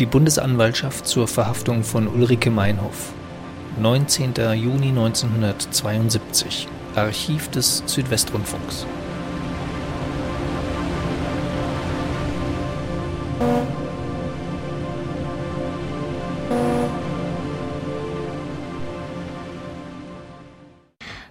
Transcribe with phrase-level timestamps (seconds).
[0.00, 3.12] Die Bundesanwaltschaft zur Verhaftung von Ulrike Meinhoff.
[3.78, 4.32] 19.
[4.54, 6.66] Juni 1972.
[6.94, 8.86] Archiv des Südwestrundfunks.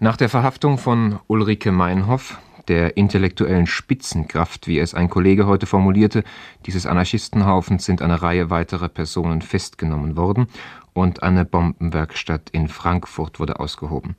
[0.00, 2.38] Nach der Verhaftung von Ulrike Meinhoff
[2.70, 6.22] der intellektuellen Spitzenkraft, wie es ein Kollege heute formulierte,
[6.66, 10.46] dieses Anarchistenhaufens sind eine Reihe weiterer Personen festgenommen worden
[10.92, 14.14] und eine Bombenwerkstatt in Frankfurt wurde ausgehoben.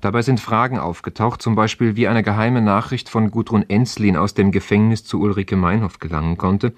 [0.00, 4.50] Dabei sind Fragen aufgetaucht, zum Beispiel wie eine geheime Nachricht von Gudrun Enslin aus dem
[4.50, 6.74] Gefängnis zu Ulrike Meinhoff gelangen konnte,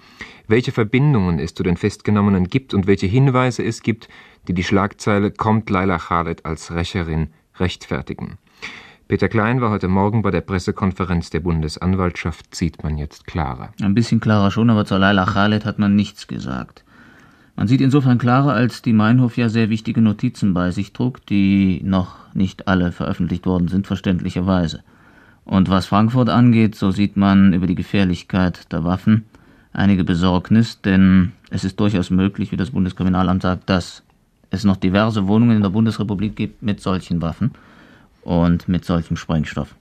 [0.47, 4.09] welche Verbindungen es zu den Festgenommenen gibt und welche Hinweise es gibt,
[4.47, 8.37] die die Schlagzeile Kommt Laila Khaled als Rächerin rechtfertigen.
[9.07, 13.69] Peter Klein war heute Morgen bei der Pressekonferenz der Bundesanwaltschaft, sieht man jetzt klarer.
[13.83, 16.85] Ein bisschen klarer schon, aber zur Laila Khaled hat man nichts gesagt.
[17.55, 21.83] Man sieht insofern klarer, als die Meinhof ja sehr wichtige Notizen bei sich trug, die
[21.85, 24.83] noch nicht alle veröffentlicht worden sind, verständlicherweise.
[25.45, 29.27] Und was Frankfurt angeht, so sieht man über die Gefährlichkeit der Waffen
[29.75, 34.03] einige Besorgnis, denn es ist durchaus möglich, wie das Bundeskriminalamt sagt, dass
[34.49, 37.51] es noch diverse Wohnungen in der Bundesrepublik gibt mit solchen Waffen
[38.25, 39.75] und mit solchem Sprengstoff.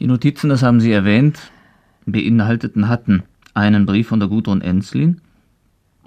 [0.00, 1.38] Die Notizen, das haben Sie erwähnt,
[2.06, 3.22] beinhalteten hatten
[3.54, 5.20] einen Brief von der Gudrun Enslin,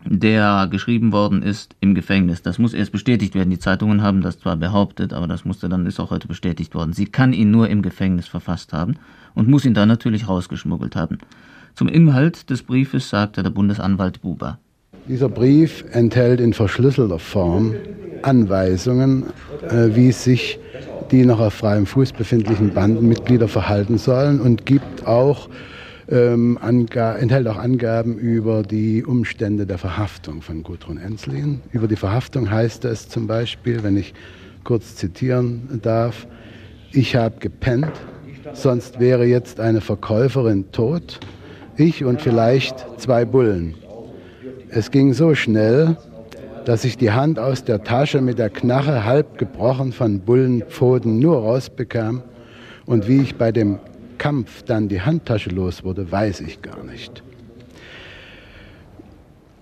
[0.06, 2.42] der geschrieben worden ist im Gefängnis.
[2.42, 3.50] Das muss erst bestätigt werden.
[3.50, 6.94] Die Zeitungen haben das zwar behauptet, aber das musste dann ist auch heute bestätigt worden.
[6.94, 8.98] Sie kann ihn nur im Gefängnis verfasst haben
[9.34, 11.20] und muss ihn dann natürlich rausgeschmuggelt haben.
[11.76, 14.60] Zum Inhalt des Briefes sagte der Bundesanwalt Buber.
[15.08, 17.74] Dieser Brief enthält in verschlüsselter Form
[18.24, 19.26] Anweisungen,
[19.70, 20.60] äh, wie sich
[21.12, 25.50] die noch auf freiem Fuß befindlichen Bandenmitglieder verhalten sollen und gibt auch
[26.10, 31.62] ähm, enthält auch Angaben über die Umstände der Verhaftung von Gudrun Enslin.
[31.72, 34.14] Über die Verhaftung heißt es zum Beispiel, wenn ich
[34.64, 36.28] kurz zitieren darf,
[36.94, 37.92] ich habe gepennt,
[38.54, 41.20] sonst wäre jetzt eine Verkäuferin tot,
[41.76, 43.76] ich und vielleicht zwei Bullen.
[44.70, 45.98] Es ging so schnell,
[46.68, 51.38] dass ich die Hand aus der Tasche mit der Knarre halb gebrochen von Bullenpfoten nur
[51.38, 52.24] rausbekam.
[52.86, 53.80] Und wie ich bei dem
[54.18, 57.24] Kampf dann die Handtasche los wurde, weiß ich gar nicht.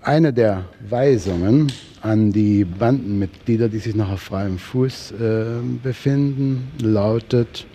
[0.02, 1.70] Eine der Weisungen
[2.02, 5.44] an die Bandenmitglieder, die sich noch auf freiem Fuß äh,
[5.84, 7.66] befinden, lautet,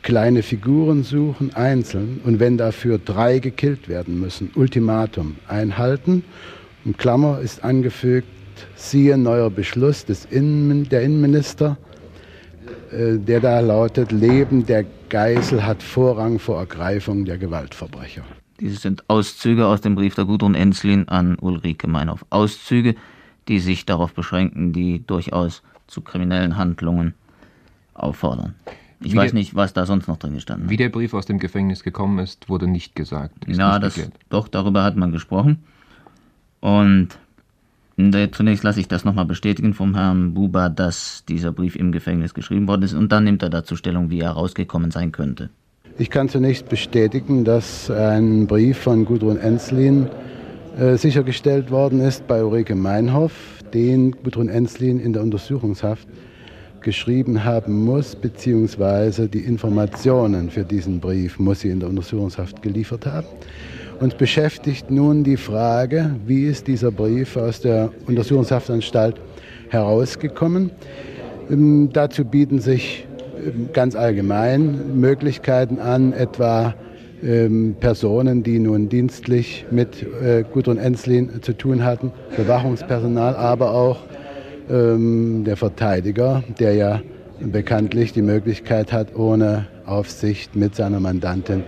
[0.00, 6.24] kleine Figuren suchen, einzeln, und wenn dafür drei gekillt werden müssen, Ultimatum einhalten.
[6.86, 8.28] In Klammer ist angefügt,
[8.76, 11.76] siehe neuer Beschluss des Innen, der Innenminister,
[12.92, 18.22] äh, der da lautet, Leben der Geisel hat Vorrang vor Ergreifung der Gewaltverbrecher.
[18.60, 22.24] Diese sind Auszüge aus dem Brief der Gudrun Enslin an Ulrike Meinhoff.
[22.30, 22.94] Auszüge,
[23.48, 27.14] die sich darauf beschränken, die durchaus zu kriminellen Handlungen
[27.94, 28.54] auffordern.
[29.00, 30.70] Ich wie weiß der, nicht, was da sonst noch drin gestanden hat.
[30.70, 33.44] Wie der Brief aus dem Gefängnis gekommen ist, wurde nicht gesagt.
[33.44, 35.64] Ist ja, nicht das, doch, darüber hat man gesprochen.
[36.60, 37.08] Und
[37.96, 42.66] Zunächst lasse ich das nochmal bestätigen vom Herrn Buba, dass dieser Brief im Gefängnis geschrieben
[42.66, 45.50] worden ist und dann nimmt er dazu Stellung, wie er rausgekommen sein könnte.
[45.96, 50.08] Ich kann zunächst bestätigen, dass ein Brief von Gudrun Enslin
[50.76, 53.32] äh, sichergestellt worden ist bei Ulrike Meinhoff,
[53.72, 56.08] den Gudrun Enslin in der Untersuchungshaft
[56.80, 63.06] geschrieben haben muss, beziehungsweise die Informationen für diesen Brief muss sie in der Untersuchungshaft geliefert
[63.06, 63.28] haben.
[64.00, 69.16] Uns beschäftigt nun die Frage, wie ist dieser Brief aus der Untersuchungshaftanstalt
[69.68, 70.72] herausgekommen.
[71.50, 73.06] Ähm, dazu bieten sich
[73.44, 76.74] ähm, ganz allgemein Möglichkeiten an, etwa
[77.22, 84.00] ähm, Personen, die nun dienstlich mit äh, Gudrun Enslin zu tun hatten, Bewachungspersonal, aber auch
[84.68, 87.00] ähm, der Verteidiger, der ja
[87.40, 91.62] bekanntlich die Möglichkeit hat, ohne Aufsicht mit seiner Mandantin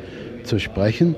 [0.46, 1.16] zu sprechen.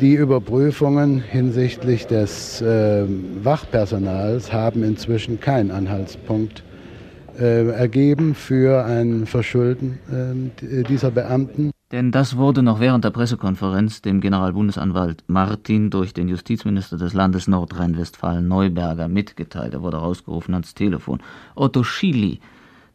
[0.00, 3.04] Die Überprüfungen hinsichtlich des äh,
[3.42, 6.62] Wachpersonals haben inzwischen keinen Anhaltspunkt
[7.38, 9.98] äh, ergeben für ein Verschulden
[10.60, 11.70] äh, dieser Beamten.
[11.92, 17.46] Denn das wurde noch während der Pressekonferenz dem Generalbundesanwalt Martin durch den Justizminister des Landes
[17.46, 19.72] Nordrhein-Westfalen Neuberger mitgeteilt.
[19.72, 21.20] Er wurde rausgerufen ans Telefon.
[21.54, 22.40] Otto Schily,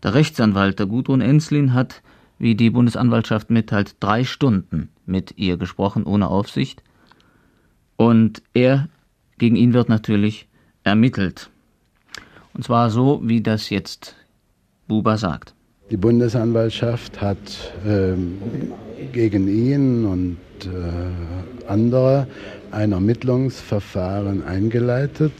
[0.04, 2.02] der Rechtsanwalt der Gudrun Enslin, hat,
[2.42, 6.82] wie die Bundesanwaltschaft mitteilt, drei Stunden mit ihr gesprochen ohne Aufsicht
[7.98, 8.90] und er,
[9.38, 10.48] gegen ihn wird natürlich
[10.84, 11.52] ermittelt.
[12.56, 14.16] Und zwar so, wie das jetzt
[14.88, 15.54] Buba sagt.
[15.92, 17.38] Die Bundesanwaltschaft hat
[17.86, 18.38] ähm,
[19.12, 22.28] gegen ihn und äh, andere
[22.72, 25.34] ein Ermittlungsverfahren eingeleitet,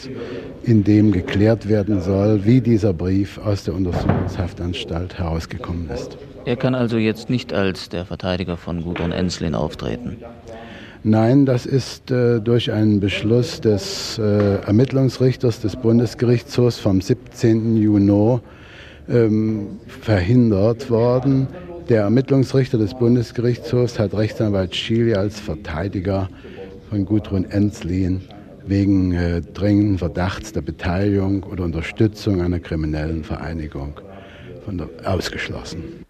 [0.64, 6.18] in dem geklärt werden soll, wie dieser Brief aus der Untersuchungshaftanstalt herausgekommen ist.
[6.44, 10.18] Er kann also jetzt nicht als der Verteidiger von Gudrun Enslin auftreten.
[11.04, 17.78] Nein, das ist äh, durch einen Beschluss des äh, Ermittlungsrichters des Bundesgerichtshofs vom 17.
[17.78, 18.42] Juni
[19.12, 21.48] ähm, verhindert worden.
[21.90, 26.30] Der Ermittlungsrichter des Bundesgerichtshofs hat Rechtsanwalt Schiele als Verteidiger
[26.90, 28.22] von Gudrun Enslin
[28.66, 34.00] wegen äh, dringenden Verdachts der Beteiligung oder Unterstützung einer kriminellen Vereinigung
[34.68, 36.06] der, ausgeschlossen.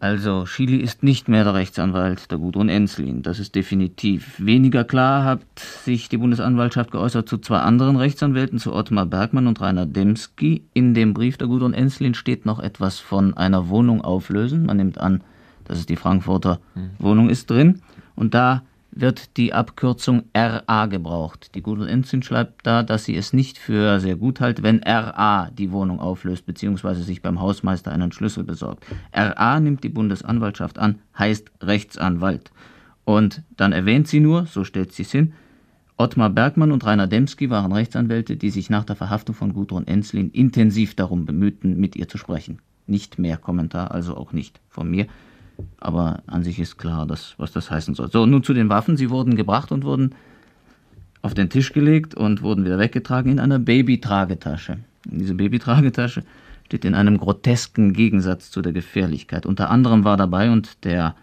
[0.00, 3.22] Also, Schili ist nicht mehr der Rechtsanwalt der Gudrun Enslin.
[3.22, 4.34] Das ist definitiv.
[4.38, 9.60] Weniger klar hat sich die Bundesanwaltschaft geäußert zu zwei anderen Rechtsanwälten, zu Ottmar Bergmann und
[9.60, 10.64] Rainer Demski.
[10.72, 14.64] In dem Brief der Gudrun Enslin steht noch etwas von einer Wohnung auflösen.
[14.64, 15.20] Man nimmt an,
[15.64, 16.90] dass es die Frankfurter mhm.
[16.98, 17.82] Wohnung ist drin.
[18.16, 21.54] Und da wird die Abkürzung RA gebraucht.
[21.54, 25.50] Die Gudrun Ensign schreibt da, dass sie es nicht für sehr gut hält, wenn RA
[25.50, 26.94] die Wohnung auflöst bzw.
[27.02, 28.84] sich beim Hausmeister einen Schlüssel besorgt.
[29.14, 32.50] RA nimmt die Bundesanwaltschaft an, heißt Rechtsanwalt.
[33.04, 35.32] Und dann erwähnt sie nur, so stellt sie es hin,
[36.00, 40.30] Ottmar Bergmann und Rainer Demski waren Rechtsanwälte, die sich nach der Verhaftung von Gudrun Enslin
[40.30, 42.60] intensiv darum bemühten, mit ihr zu sprechen.
[42.86, 45.06] Nicht mehr Kommentar, also auch nicht von mir.
[45.78, 48.10] Aber an sich ist klar, dass, was das heißen soll.
[48.10, 48.96] So, nun zu den Waffen.
[48.96, 50.14] Sie wurden gebracht und wurden
[51.22, 54.78] auf den Tisch gelegt und wurden wieder weggetragen in einer Babytragetasche.
[55.04, 56.22] Diese Babytragetasche
[56.66, 59.44] steht in einem grotesken Gegensatz zu der Gefährlichkeit.
[59.44, 61.14] Unter anderem war dabei und der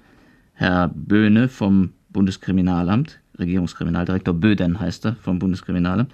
[0.53, 6.11] Herr Böhne vom Bundeskriminalamt, Regierungskriminaldirektor Böden heißt er vom Bundeskriminalamt,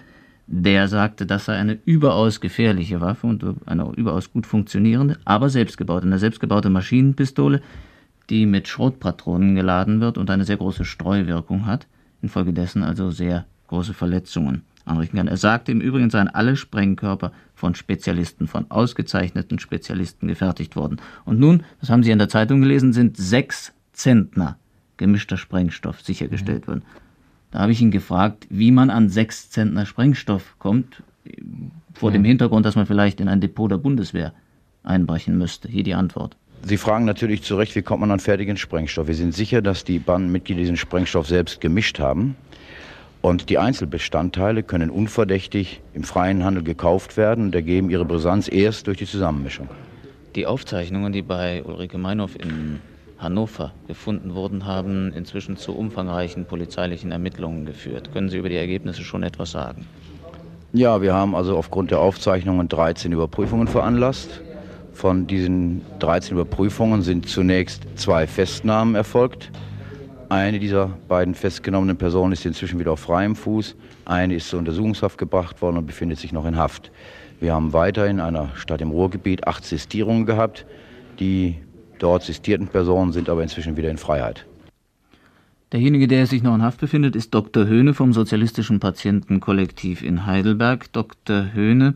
[0.47, 6.05] der sagte, das sei eine überaus gefährliche Waffe und eine überaus gut funktionierende, aber selbstgebaute,
[6.05, 7.61] eine selbstgebaute Maschinenpistole,
[8.29, 11.87] die mit Schrotpatronen geladen wird und eine sehr große Streuwirkung hat,
[12.21, 15.27] infolgedessen also sehr große Verletzungen anrichten kann.
[15.27, 20.97] Er sagte im Übrigen, seien alle Sprengkörper von Spezialisten, von ausgezeichneten Spezialisten gefertigt worden.
[21.25, 24.57] Und nun, das haben Sie in der Zeitung gelesen, sind sechs Zentner
[24.97, 26.67] gemischter Sprengstoff sichergestellt mhm.
[26.67, 26.81] worden.
[27.51, 31.03] Da habe ich ihn gefragt, wie man an sechs Zentner Sprengstoff kommt,
[31.93, 32.13] vor mhm.
[32.13, 34.33] dem Hintergrund, dass man vielleicht in ein Depot der Bundeswehr
[34.83, 35.69] einbrechen müsste.
[35.69, 36.35] Hier die Antwort.
[36.65, 39.07] Sie fragen natürlich zu Recht, wie kommt man an fertigen Sprengstoff?
[39.07, 42.37] Wir sind sicher, dass die Bandenmitglieder diesen Sprengstoff selbst gemischt haben.
[43.21, 48.87] Und die Einzelbestandteile können unverdächtig im freien Handel gekauft werden und ergeben ihre Brisanz erst
[48.87, 49.67] durch die Zusammenmischung.
[50.35, 52.79] Die Aufzeichnungen, die bei Ulrike Meinhoff in
[53.17, 58.13] Hannover gefunden wurden, haben inzwischen zu umfangreichen polizeilichen Ermittlungen geführt.
[58.13, 59.85] Können Sie über die Ergebnisse schon etwas sagen?
[60.71, 64.41] Ja, wir haben also aufgrund der Aufzeichnungen 13 Überprüfungen veranlasst.
[64.93, 69.51] Von diesen 13 Überprüfungen sind zunächst zwei Festnahmen erfolgt.
[70.29, 73.75] Eine dieser beiden festgenommenen Personen ist inzwischen wieder auf freiem Fuß.
[74.05, 76.91] Eine ist zur Untersuchungshaft gebracht worden und befindet sich noch in Haft.
[77.39, 80.65] Wir haben weiter in einer Stadt im Ruhrgebiet acht Sistierungen gehabt.
[81.19, 81.57] Die
[81.99, 84.45] dort sistierten Personen sind aber inzwischen wieder in Freiheit.
[85.71, 87.65] Derjenige, der sich noch in Haft befindet, ist Dr.
[87.65, 90.91] Höhne vom Sozialistischen Patientenkollektiv in Heidelberg.
[90.93, 91.51] Dr.
[91.53, 91.95] Höhne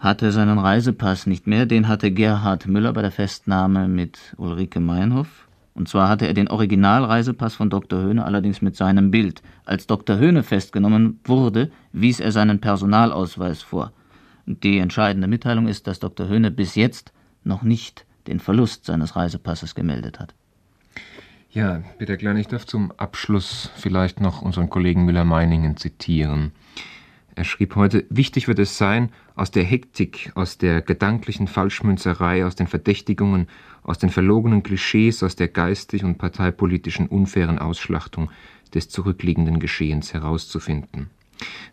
[0.00, 5.46] hatte seinen Reisepass nicht mehr, den hatte Gerhard Müller bei der Festnahme mit Ulrike Meinhoff.
[5.74, 8.00] Und zwar hatte er den Originalreisepass von Dr.
[8.00, 9.42] Höhne allerdings mit seinem Bild.
[9.64, 10.16] Als Dr.
[10.16, 13.92] Höhne festgenommen wurde, wies er seinen Personalausweis vor.
[14.46, 16.28] Die entscheidende Mitteilung ist, dass Dr.
[16.28, 17.12] Höhne bis jetzt
[17.44, 20.34] noch nicht den Verlust seines Reisepasses gemeldet hat.
[21.50, 26.52] Ja, Peter Klein, ich darf zum Abschluss vielleicht noch unseren Kollegen Müller-Meiningen zitieren.
[27.40, 32.54] Er schrieb heute, wichtig wird es sein, aus der Hektik, aus der gedanklichen Falschmünzerei, aus
[32.54, 33.48] den Verdächtigungen,
[33.82, 38.30] aus den verlogenen Klischees, aus der geistig und parteipolitischen unfairen Ausschlachtung
[38.74, 41.08] des zurückliegenden Geschehens herauszufinden.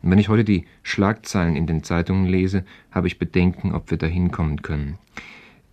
[0.01, 3.97] Und wenn ich heute die Schlagzeilen in den Zeitungen lese, habe ich Bedenken, ob wir
[3.97, 4.97] dahin kommen können.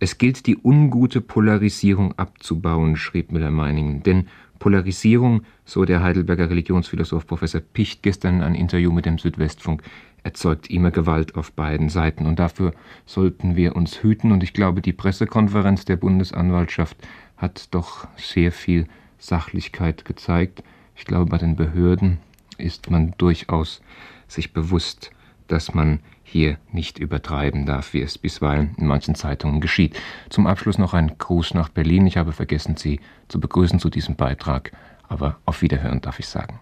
[0.05, 4.27] Es gilt, die ungute Polarisierung abzubauen, schrieb Müller-Meiningen, denn
[4.59, 9.81] Polarisierung, so der Heidelberger Religionsphilosoph Professor Picht gestern in einem Interview mit dem Südwestfunk,
[10.21, 12.27] erzeugt immer Gewalt auf beiden Seiten.
[12.27, 12.75] Und dafür
[13.07, 14.31] sollten wir uns hüten.
[14.31, 16.97] Und ich glaube, die Pressekonferenz der Bundesanwaltschaft
[17.35, 18.85] hat doch sehr viel
[19.17, 20.61] Sachlichkeit gezeigt.
[20.95, 22.19] Ich glaube, bei den Behörden
[22.59, 23.81] ist man durchaus
[24.27, 25.09] sich bewusst,
[25.47, 29.99] dass man hier nicht übertreiben darf, wie es bisweilen in manchen Zeitungen geschieht.
[30.29, 32.07] Zum Abschluss noch ein Gruß nach Berlin.
[32.07, 34.71] Ich habe vergessen, Sie zu begrüßen zu diesem Beitrag,
[35.07, 36.59] aber auf Wiederhören darf ich sagen.